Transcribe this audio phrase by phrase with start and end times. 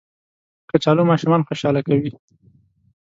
[0.69, 2.11] کچالو ماشومان خوشحاله کوي